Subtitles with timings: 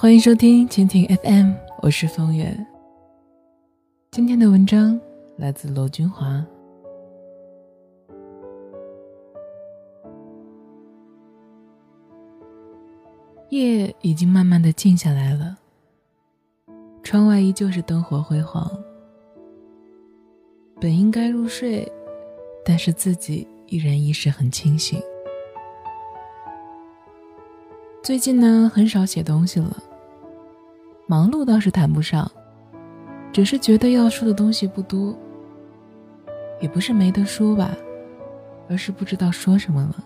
[0.00, 2.56] 欢迎收听蜻蜓 FM，我是风月。
[4.10, 4.98] 今天的文章
[5.36, 6.42] 来自罗君华。
[13.50, 15.58] 夜已经慢慢的静下来了，
[17.02, 18.70] 窗外依旧是灯火辉煌。
[20.80, 21.86] 本应该入睡，
[22.64, 24.98] 但是自己依然意识很清醒。
[28.02, 29.76] 最近呢，很少写东西了。
[31.10, 32.30] 忙碌倒是谈不上，
[33.32, 35.12] 只是觉得要说的东西不多。
[36.60, 37.76] 也不是没得说吧，
[38.68, 40.04] 而是不知道说什么了。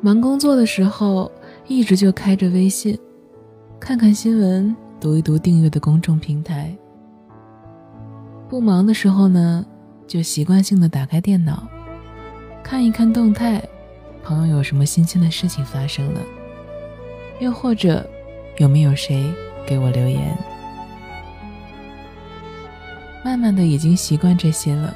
[0.00, 1.30] 忙工作的时候，
[1.68, 2.98] 一直就开着微信，
[3.78, 6.76] 看看新闻，读一读订阅的公众平台。
[8.48, 9.64] 不忙的时候呢，
[10.08, 11.68] 就习惯性的打开电脑，
[12.64, 13.62] 看一看动态，
[14.24, 16.20] 朋友有什么新鲜的事情发生了。
[17.40, 18.04] 又或者，
[18.56, 19.24] 有没有谁
[19.66, 20.36] 给我留言？
[23.24, 24.94] 慢慢的，已经习惯这些了。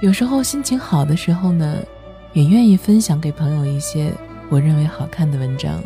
[0.00, 1.78] 有时候心情好的时候呢，
[2.32, 4.12] 也愿意分享给朋友一些
[4.48, 5.80] 我认为好看的文章。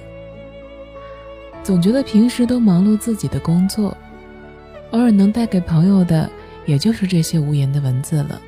[1.62, 3.94] 总觉得平时都忙碌自己的工作，
[4.92, 6.30] 偶尔能带给朋友的，
[6.64, 8.40] 也就是这些无言的文字了。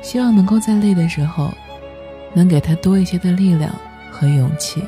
[0.00, 1.50] 希望能够在累的时候，
[2.34, 3.74] 能给他多一些的力量。
[4.10, 4.82] 和勇气。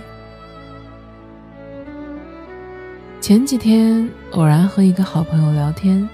[3.20, 6.08] 前几天偶然和一个好朋友聊天，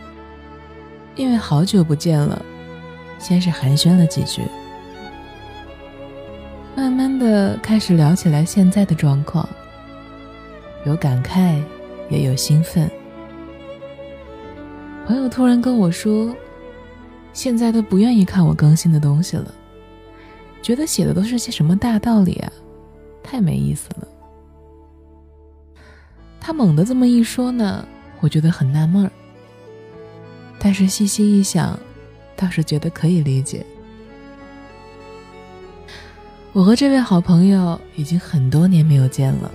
[1.15, 2.45] 因为好久不见了，
[3.19, 4.43] 先是寒暄了几句，
[6.75, 9.49] 慢慢的开始聊起来现在的状况，
[10.84, 11.62] 有感慨，
[12.11, 12.91] 也有兴奋。
[15.07, 16.34] 朋友突然跟我说，
[17.33, 19.55] 现在都不愿意看我更新的东西了，
[20.61, 22.53] 觉得写的都是些什么大道理啊。
[23.27, 24.06] 太没意思了。
[26.41, 27.84] 他猛地这么一说呢，
[28.20, 29.10] 我觉得很纳闷儿。
[30.59, 31.78] 但是细细一想，
[32.36, 33.66] 倒是觉得可以理解。
[36.53, 39.50] 我和这位好朋友已经很多年没有见了，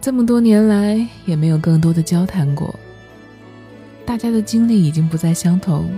[0.00, 2.72] 这么多年来也没有更多的交谈过。
[4.06, 5.90] 大家的经历已经不再相同，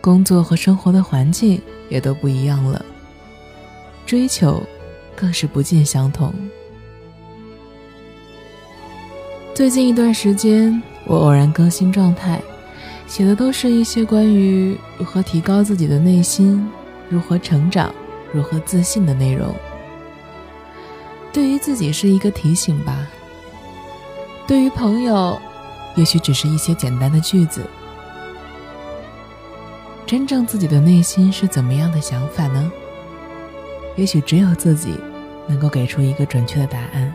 [0.00, 2.84] 工作和生活的环境也都不一样了，
[4.04, 4.60] 追求。
[5.18, 6.32] 更是不尽相同。
[9.52, 12.40] 最近一段时间，我偶然更新状态，
[13.08, 16.64] 写的都是一些关于如何提高自己的内心、
[17.08, 17.92] 如何成长、
[18.32, 19.52] 如何自信的内容。
[21.32, 23.04] 对于自己是一个提醒吧，
[24.46, 25.36] 对于朋友，
[25.96, 27.66] 也许只是一些简单的句子。
[30.06, 32.70] 真正自己的内心是怎么样的想法呢？
[33.96, 34.94] 也许只有自己
[35.48, 37.12] 能够给出一个准确的答案。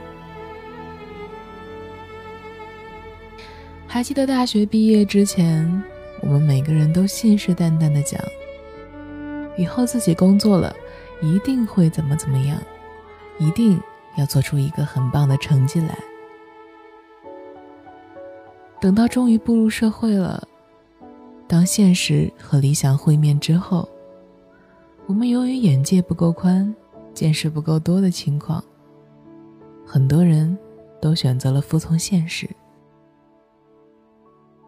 [3.87, 5.83] 还记得大学毕业之前，
[6.21, 8.19] 我们每个人都信誓旦旦的讲，
[9.55, 10.75] 以后自己工作了，
[11.21, 12.57] 一定会怎么怎么样，
[13.37, 13.79] 一定
[14.17, 15.95] 要做出一个很棒的成绩来。
[18.81, 20.45] 等到终于步入社会了，
[21.47, 23.87] 当现实和理想会面之后。
[25.05, 26.73] 我们由于眼界不够宽，
[27.13, 28.63] 见识不够多的情况，
[29.85, 30.57] 很多人
[31.01, 32.49] 都选择了服从现实。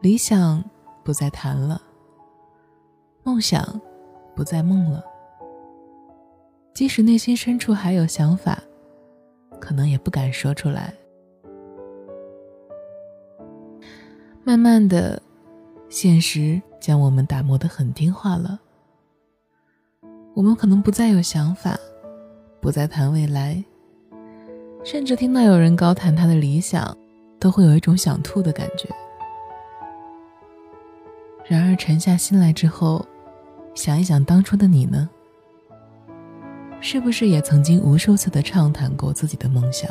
[0.02, 0.64] 理想
[1.04, 1.82] 不再谈了，
[3.24, 3.82] 梦想
[4.36, 5.04] 不再梦了。
[6.74, 8.62] 即使内心深处还有想法，
[9.60, 10.94] 可能也不敢说出来。
[14.44, 15.20] 慢慢的，
[15.90, 18.60] 现实将我们打磨得很听话了。
[20.36, 21.80] 我们可能不再有想法，
[22.66, 23.64] 不再谈未来，
[24.84, 26.98] 甚至听到有人高谈他的理想，
[27.38, 28.90] 都会有一种想吐的感觉。
[31.46, 33.06] 然而沉下心来之后，
[33.76, 35.08] 想一想当初的你呢？
[36.82, 39.88] 是不是也曾经无数次的畅谈过自己的梦想，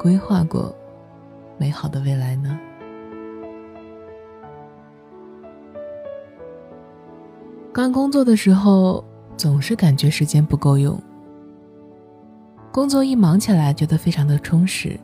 [0.00, 0.72] 规划过
[1.58, 2.56] 美好的未来呢？
[7.72, 9.04] 刚工作的时候。
[9.36, 10.98] 总是感觉时间不够用，
[12.76, 15.00] 工作一忙起来觉得非常的充实，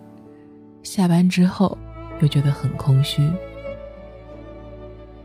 [0.83, 1.79] 下班之后
[2.21, 3.27] 又觉得很空虚，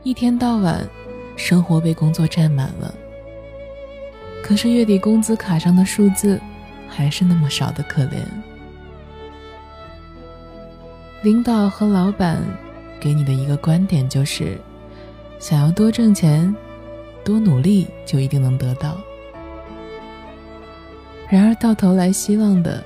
[0.02, 0.88] 一天到晚
[1.36, 2.96] 生活被工作占满了，
[4.42, 6.40] 可是月底工资卡上的数字
[6.88, 8.22] 还是那么少的可怜。
[11.24, 12.42] 领导和老板
[12.98, 14.58] 给你的一个观点就是，
[15.38, 16.56] 想要多挣钱。
[17.26, 18.98] 多努力就一定能得到。
[21.30, 22.84] 然而到头来，希望的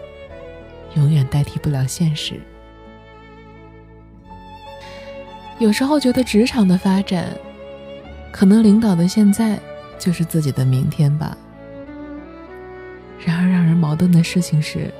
[0.96, 2.40] 永远代替不了现实。
[5.60, 7.28] 有时候觉得职场的发展，
[8.32, 9.60] 可能领导的现在
[10.00, 11.38] 就是自己的明天吧。
[13.24, 14.92] 然而让人矛盾的事情是，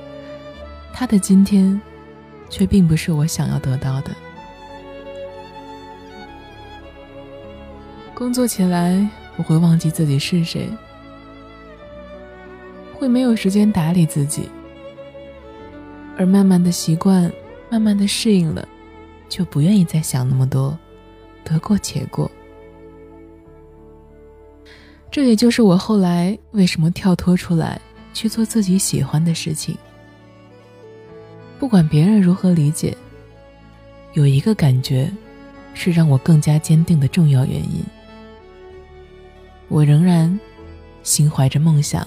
[0.92, 1.80] 他的今天，
[2.48, 4.12] 却并不是我想要得到的。
[8.14, 9.04] 工作起来，
[9.36, 10.70] 我会忘记自己是谁，
[13.02, 14.48] 会没有时间打理自己，
[16.16, 17.28] 而慢慢的习惯，
[17.68, 18.68] 慢慢的适应了。
[19.28, 20.78] 就不愿意再想那么多，
[21.42, 22.30] 得过且过。
[25.10, 27.80] 这也就是我后来为什么跳脱出来
[28.14, 29.76] 去做自己喜欢的事情。
[31.58, 32.96] 不管别人如何理解，
[34.12, 35.10] 有一个感觉，
[35.74, 37.82] 是让我更加坚定的重要原因。
[39.66, 40.38] 我仍然
[41.02, 42.06] 心怀着梦想。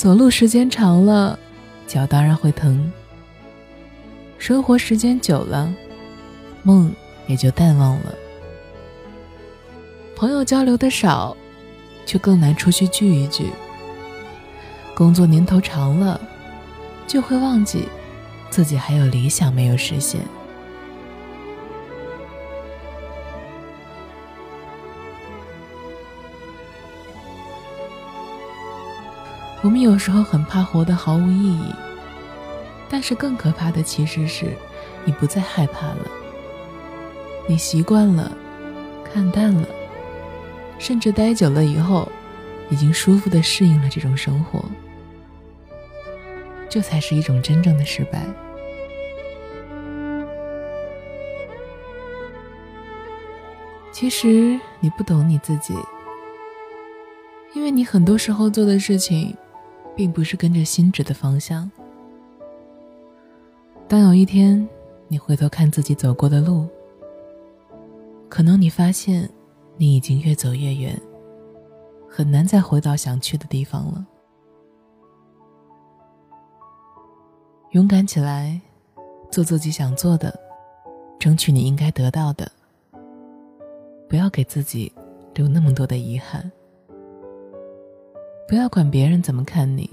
[0.00, 1.38] 走路时间长了，
[1.86, 2.90] 脚当然会疼。
[4.38, 5.70] 生活时间久了，
[6.62, 6.90] 梦
[7.26, 8.14] 也就淡忘了。
[10.16, 11.36] 朋友交流的少，
[12.06, 13.50] 就更难出去聚一聚。
[14.94, 16.18] 工作年头长了，
[17.06, 17.86] 就会忘记
[18.48, 20.22] 自己还有理想没有实现。
[29.62, 31.74] 我们有时候很怕活得毫无意义。
[32.88, 34.56] 但是更可怕的其实是，
[35.04, 36.10] 你不再害怕了，
[37.46, 38.32] 你习惯了，
[39.04, 39.68] 看淡了，
[40.78, 42.10] 甚至待久了以后，
[42.68, 44.64] 已经舒服的适应了这种生活，
[46.68, 48.26] 这才是一种真正的失败。
[53.92, 55.74] 其实你不懂你自己，
[57.52, 59.36] 因为你很多时候做的事情，
[59.96, 61.70] 并不是跟着心指的方向。
[63.88, 64.68] 当有一天，
[65.08, 66.66] 你回头看自己走过的路，
[68.28, 69.28] 可能你发现，
[69.76, 71.00] 你已经越走越远，
[72.08, 74.06] 很难再回到想去的地方了。
[77.72, 78.60] 勇敢起来，
[79.30, 80.38] 做自己想做的，
[81.18, 82.50] 争取你应该得到的。
[84.08, 84.92] 不要给自己
[85.34, 86.50] 留那么多的遗憾。
[88.50, 89.88] 不要管别人怎么看你，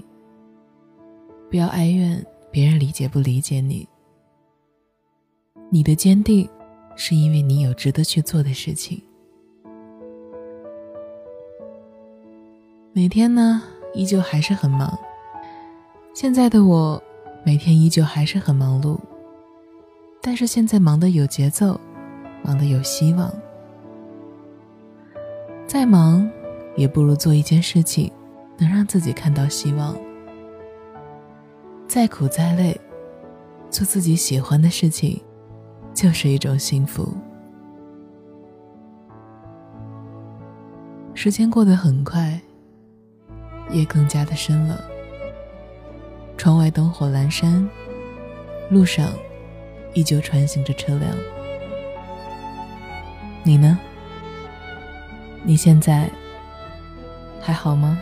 [1.48, 2.26] 不要哀怨。
[2.50, 3.88] 别人理解不理解你？
[5.70, 6.48] 你的坚定，
[6.96, 9.00] 是因为你有值得去做的事情。
[12.92, 13.62] 每天呢，
[13.94, 14.98] 依旧还是很忙。
[16.12, 17.00] 现在的我，
[17.44, 18.98] 每天依旧还是很忙碌，
[20.20, 21.80] 但是现在忙的有节奏，
[22.42, 23.32] 忙的有希望。
[25.64, 26.28] 再忙，
[26.76, 28.10] 也不如做一件事情，
[28.58, 29.96] 能让自己看到希望。
[31.86, 32.78] 再苦再累，
[33.70, 35.22] 做自己喜欢的事情，
[35.94, 37.16] 就是一种幸福。
[41.14, 42.38] 时间过得很快，
[43.70, 44.84] 夜更加的深了。
[46.36, 47.68] 窗外灯火阑珊，
[48.70, 49.10] 路上
[49.94, 51.10] 依旧穿行着车辆。
[53.42, 53.78] 你呢？
[55.42, 56.08] 你现在
[57.40, 57.98] 还好吗？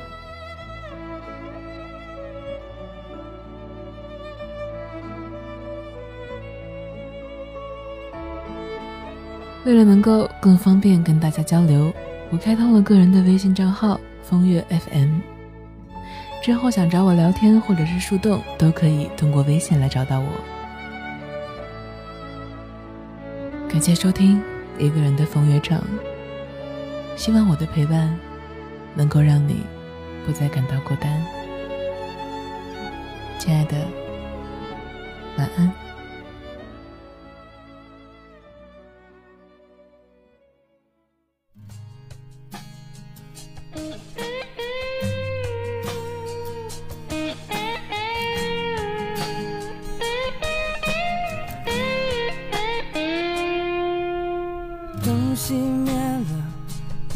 [9.67, 11.93] 为了能够更方便跟大家交流，
[12.31, 15.19] 我开通了个人的微信账号“风月 FM”。
[16.41, 20.29] 之后想找我聊天或者是树洞，都可以通过微信来找到我。
[23.69, 24.41] 感谢收听
[24.79, 25.83] 一个人的风月场，
[27.17, 28.17] 希望我的陪伴
[28.95, 29.65] 能够让你
[30.25, 31.21] 不再感到孤单。
[33.37, 33.75] 亲爱的，
[35.37, 35.86] 晚安。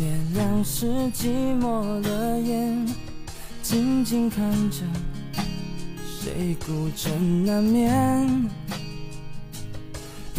[0.00, 1.28] 月亮是寂
[1.60, 2.86] 寞的眼，
[3.62, 4.78] 静静看着
[6.02, 8.48] 谁孤枕难眠。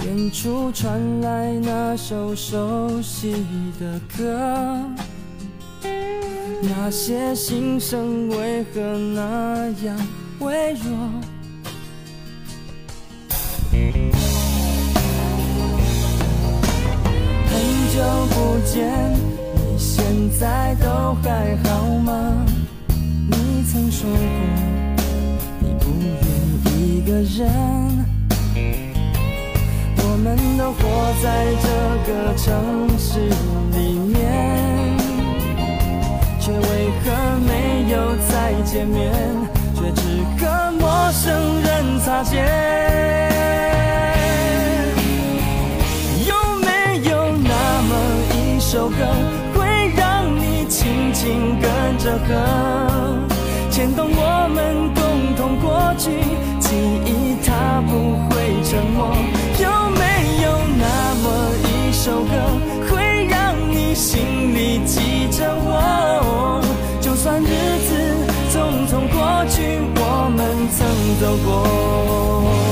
[0.04, 3.36] 远处传来那首熟悉
[3.80, 4.82] 的歌，
[6.64, 9.96] 那些心声为何那样
[10.40, 10.92] 微弱？
[20.42, 22.44] 在都还好吗？
[23.28, 24.18] 你曾说过，
[25.60, 26.10] 你不愿
[26.80, 27.48] 一个人。
[29.98, 30.82] 我们都活
[31.22, 31.68] 在这
[32.12, 32.50] 个城
[32.98, 33.20] 市
[33.78, 34.18] 里面，
[36.40, 37.12] 却为何
[37.46, 37.52] 没
[37.92, 37.94] 有
[38.28, 38.32] 再
[38.64, 39.14] 见面，
[39.76, 40.02] 却只
[40.44, 41.22] 和陌生
[41.62, 42.44] 人擦肩？
[46.26, 46.68] 有没
[47.12, 47.92] 有那么
[48.34, 49.06] 一首歌，
[51.22, 52.34] 轻轻跟着和，
[53.70, 56.10] 牵动我们共同过去，
[56.60, 56.74] 记
[57.06, 59.14] 忆它不会沉默。
[59.60, 60.02] 有没
[60.42, 60.50] 有
[60.80, 60.84] 那
[61.22, 61.26] 么
[61.62, 62.34] 一首歌，
[62.90, 66.60] 会让你心里记着我？
[67.00, 67.94] 就算日子
[68.50, 70.40] 匆匆过去，我们
[70.72, 70.80] 曾
[71.22, 72.71] 走过。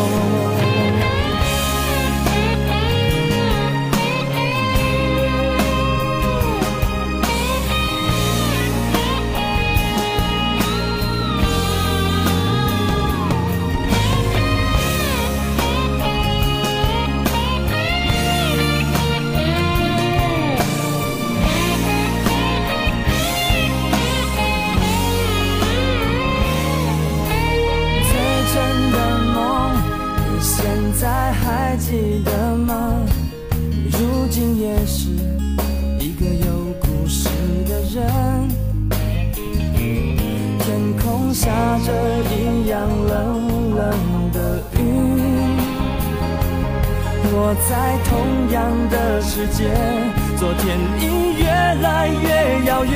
[41.33, 41.50] 下
[41.86, 41.91] 着
[42.31, 43.86] 一样冷冷
[44.33, 44.77] 的雨，
[47.31, 47.69] 我在
[48.09, 48.12] 同
[48.51, 48.57] 样
[48.89, 49.69] 的世界，
[50.38, 51.03] 昨天已
[51.39, 51.45] 越
[51.81, 52.93] 来越遥远。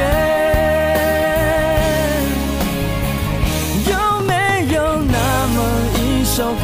[3.85, 3.91] 有
[4.25, 4.33] 没
[4.73, 5.57] 有那么
[5.99, 6.63] 一首歌，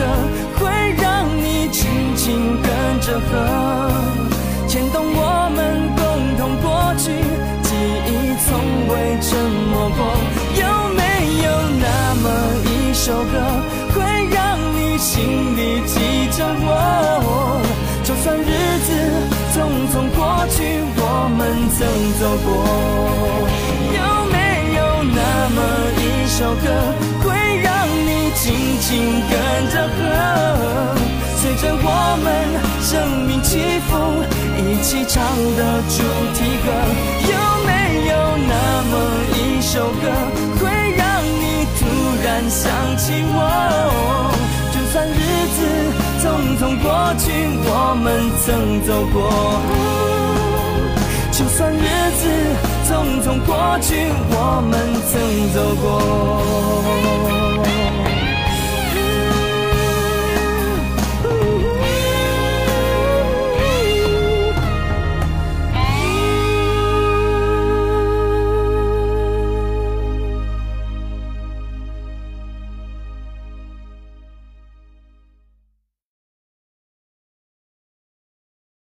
[0.59, 0.59] 会
[1.01, 1.07] 让
[1.37, 2.67] 你轻轻跟
[2.99, 3.33] 着和，
[13.09, 13.33] 首歌，
[13.95, 14.37] 会让
[14.75, 17.59] 你心里记着我？
[18.03, 18.87] 就算日子
[19.51, 19.57] 匆
[19.89, 20.61] 匆过去，
[20.95, 21.27] 我？
[21.35, 21.41] 们
[21.73, 21.79] 曾
[22.19, 22.47] 走过。
[23.97, 23.99] 有
[24.29, 24.37] 没
[24.77, 25.19] 有那
[25.55, 25.57] 么
[25.97, 26.69] 一首歌，
[27.23, 28.87] 会让你轻轻
[29.25, 29.33] 跟
[29.73, 30.93] 着和，
[31.35, 31.89] 随着我？
[32.23, 32.29] 们
[32.79, 33.57] 生命起
[33.89, 34.21] 伏，
[34.55, 35.25] 一起唱
[35.57, 35.97] 的主
[36.37, 36.67] 题歌？
[37.25, 37.33] 有
[37.65, 38.13] 没有
[38.47, 38.53] 那
[38.85, 38.93] 么
[39.33, 40.05] 一首歌，
[40.61, 40.88] 会
[42.39, 43.37] 然想起我？
[44.71, 45.11] 就算日
[45.57, 45.59] 子
[46.21, 46.23] 匆
[46.57, 47.25] 匆过去，
[47.65, 47.69] 我
[48.01, 48.07] 们
[48.45, 49.17] 曾走过。
[51.33, 51.77] 就算日
[52.15, 52.23] 子
[52.87, 52.89] 匆
[53.21, 54.73] 匆过去，我们
[55.11, 55.13] 曾
[55.53, 57.38] 走过。